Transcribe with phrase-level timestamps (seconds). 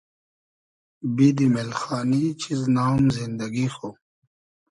[1.15, 3.89] بیدیم اېلخانی چیز نام زیندئگی خو